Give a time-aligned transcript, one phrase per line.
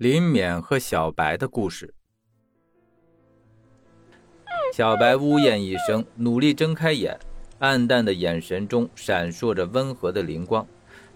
[0.00, 1.92] 林冕和小白的故事。
[4.72, 7.18] 小白呜咽一声，努力睁开眼，
[7.58, 10.66] 暗淡的眼神中闪烁着温和的灵光。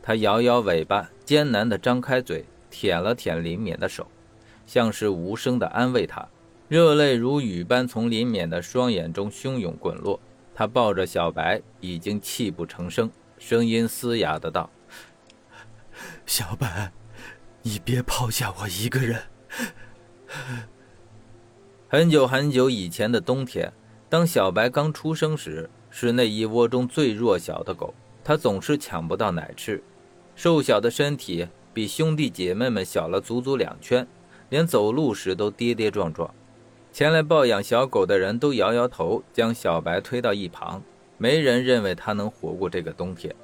[0.03, 4.07] 他摇摇尾巴，艰难地张开嘴，舔了舔林冕的手，
[4.67, 6.29] 像是无声的安慰他。
[6.69, 10.21] 热泪如雨般从林冕的双眼中汹涌滚落。
[10.55, 14.69] 他抱着小白，已经泣不成声，声音嘶哑的道
[16.27, 16.93] ：“小白。”
[17.67, 19.19] 你别抛下我一个人。
[21.89, 23.73] 很久很久以前的冬天，
[24.09, 27.95] 当小白刚出生时，是那一窝中最弱小的狗。
[28.23, 29.83] 它总是抢不到奶吃，
[30.37, 34.07] 瘦小的身体比兄弟姐妹们小了足足两圈，
[34.51, 36.33] 连走路时都跌跌撞撞。
[36.93, 40.83] 前来抱养小狗的人都摇摇头，将小白推到一旁。
[41.17, 43.35] 没人认为它能活过这个冬天。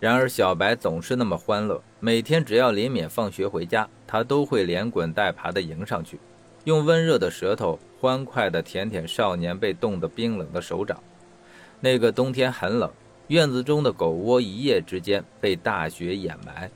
[0.00, 1.82] 然而，小白总是那么欢乐。
[1.98, 6.18] 每天只要林冕放学回家，他都会连滚带爬地迎上去，
[6.64, 11.02] 用温热的舌头欢快地舔舔少年被冻得冰冷的手掌。
[11.80, 12.90] 那个冬天很冷，
[13.28, 16.70] 院子中的狗窝一夜之间被大雪掩埋。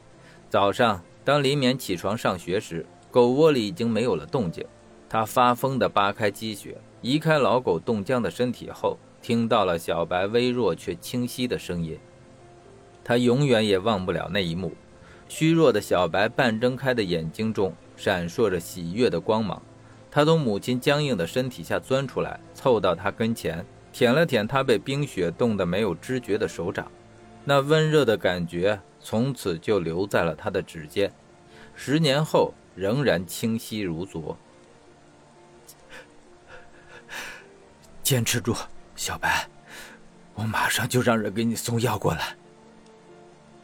[0.49, 4.65] 早上，当林冕起床上学时，狗窝里已经没有了动静。
[5.11, 11.99] 他发疯地扒开积雪，移开老狗冻僵的身体后，听到了小白微弱却清晰的声音。
[13.09, 14.77] 他永远也忘不了那一幕，
[15.31, 19.63] 虚弱的小白半睁开的眼睛中闪烁着喜悦的光芒。
[20.11, 23.65] 他从母亲僵硬的身体下钻出来，凑到他跟前，
[23.95, 26.93] 舔了舔他被冰雪冻得没有知觉的手掌。
[27.47, 31.11] 那温热的感觉从此就留在了他的指尖，
[31.75, 34.37] 十年后仍然清晰如昨。
[38.03, 38.55] 坚持住，
[38.95, 39.49] 小白，
[40.35, 42.37] 我马上就让人给你送药过来。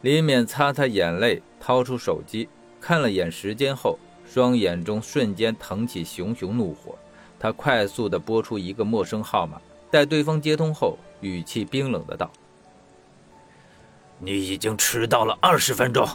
[0.05, 2.47] 林勉擦擦眼泪，掏出手机
[2.79, 6.95] 看了眼时间后，双眼中瞬间腾起熊熊怒火。
[7.39, 12.29] 他快速地拨出一个陌生号码，待对方接通后，语气冰冷的道
[14.21, 16.07] ：“你已经迟到了二十分钟。”“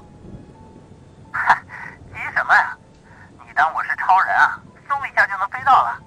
[1.35, 1.61] 嗨，
[2.13, 2.79] 急什么呀？
[3.41, 4.63] 你当我是超人啊？
[4.89, 6.01] 嗖一下就能飞到了？”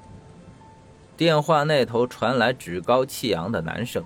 [1.18, 4.02] 电话那头传来趾高气扬的男声：“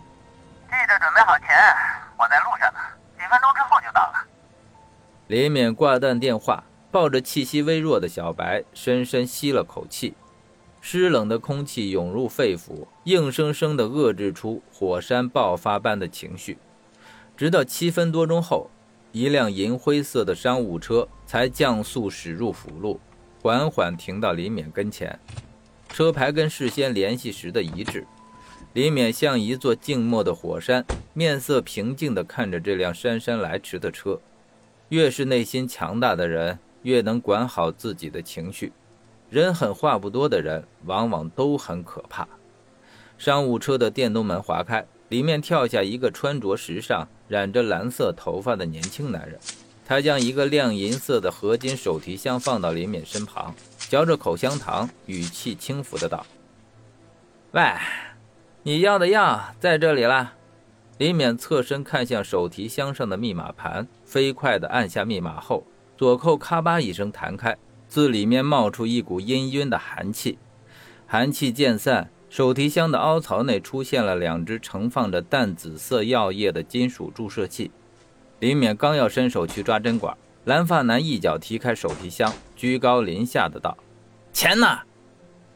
[5.27, 10.13] 林冕挂断电话，抱着气息微弱的小白，深深吸了口气。
[10.79, 16.57] 湿冷的空气涌入肺腑，硬生生地遏制出火山爆发般的情绪。
[17.35, 18.69] 直到七分多钟后，
[19.11, 22.97] 一辆银灰色的商务车才降速驶入辅路，
[23.41, 25.19] 缓缓停到林冕跟前。
[25.89, 28.07] 车牌跟事先联系时的一致。
[28.71, 34.21] 林冕像一座静默的火山，面色平静地看着这辆姗姗来迟的车。
[34.89, 38.71] 越是内心强大的人，越能管好自己的情绪。
[39.29, 42.27] 人狠话不多的人，往往都很可怕。
[43.17, 49.39] 商务车的电动门划开，里面跳下一个穿着时尚、染着蓝色头发的年轻男人。
[49.85, 56.25] 他将一个亮银色的合金手提箱放到林敏身旁，嚼着口香糖，语气轻浮的道
[57.51, 57.63] ：“喂。”
[58.63, 60.33] 你要的药在这里了。
[60.97, 65.63] 李冕侧身看向手提箱上的密码盘，飞快地按下密码后，
[65.95, 67.55] 左扣咔吧一声弹开，
[67.87, 70.39] 自里面冒出一股氤氲的寒气。
[71.05, 77.69] 寒气渐散，手提箱的凹槽内出现了两只盛放着淡紫色药液的金属注射器。
[78.39, 83.77] 李勉刚要伸手去抓针管，蓝发男一脚踢开手提箱，居高临下的道
[84.33, 84.79] ：“钱呢？”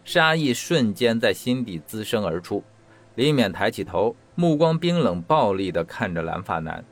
[0.06, 2.63] 杀意瞬间在心底滋生而出。
[3.16, 6.84] 李勉抬起头，目光冰冷暴力地看着蓝发男。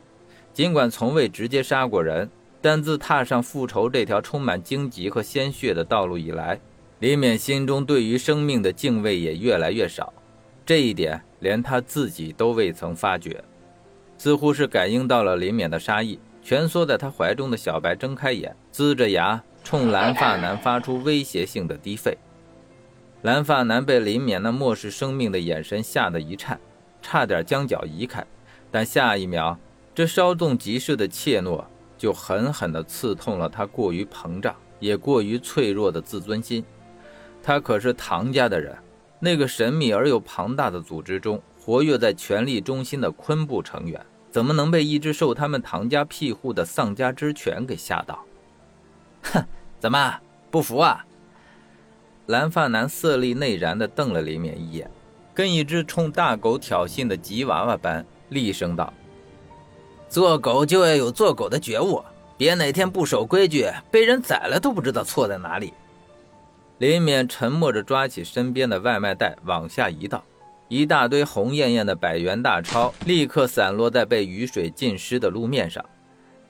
[0.54, 2.30] 尽管从未直接杀过人，
[2.62, 6.60] 但自踏上复仇这条充满荆棘和鲜血的道路以来，
[7.00, 10.14] 李冕心中对于生命的敬畏也越来越少。
[10.64, 13.44] 这一点连他自己都未曾发觉。
[14.20, 22.14] 似乎是感应到了李冕的杀意，蜷缩在他怀中的小白睁开眼，呲着牙冲蓝发男发出威胁性的低吠。
[23.24, 26.60] 蓝发男被林冕那漠视生命的眼神吓得一颤，
[27.02, 28.26] 差点将脚移开。
[28.72, 29.58] 但下一秒，
[29.96, 31.64] 这稍纵即逝的怯懦
[31.98, 36.64] 就狠狠地刺痛了他过于膨胀也过于脆弱的自尊心。
[37.42, 38.78] 他可是唐家的人，
[39.20, 48.24] 那个神秘而又庞大的组织中活跃在权力中心的昆部成员，怎么能被一只受他们唐家庇护的丧家之犬给吓到？
[49.24, 49.44] 哼，
[49.80, 50.20] 怎么
[50.52, 51.06] 不服啊？
[52.28, 54.90] 蓝发男色厉内燃地瞪了林冕一眼，
[55.40, 58.94] 跟一只冲大狗挑衅的吉娃娃般厉声道
[60.10, 62.04] ：“做狗就要有做狗的觉悟，
[62.36, 65.74] 别哪天不守规矩，被人宰了都不知道错在哪里。
[66.80, 70.22] 林勉沉默着抓起身边的外卖袋往下一倒，
[70.68, 75.82] 一大堆红艳艳的百元大钞立刻散落在被雨水浸湿的路面上。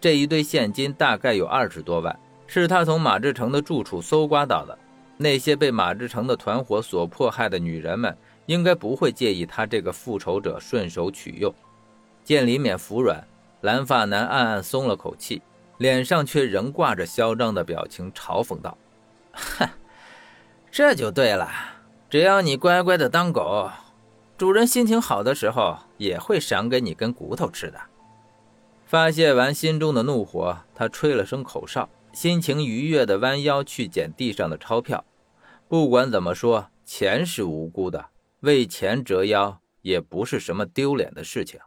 [0.01, 4.75] 这一堆现金大概有二十多万，是他从马志成的住处搜刮到的。
[5.21, 8.17] 那些被马志成的团伙所迫害的女人们，
[8.49, 11.53] 应该不会介意他这个复仇者顺手取用。
[12.23, 13.23] 见李勉服软，
[13.61, 15.43] 蓝发男暗暗松了口气，
[15.77, 18.75] 脸上却仍挂着嚣张的表情，嘲讽道
[19.33, 19.69] ：“哼，
[20.71, 21.47] 这就对了，
[22.09, 23.69] 只要你乖乖的当狗，
[24.35, 27.79] 主人心情好的时候也会赏给你根骨头吃的。”
[28.87, 35.05] 发泄完心中的怒火，他吹了声口哨，心情愉悦地弯腰去捡地上的钞票。
[35.67, 38.07] 不管怎么说，钱是无辜的，
[38.41, 41.59] 为钱折腰也不是什么丢脸的事情。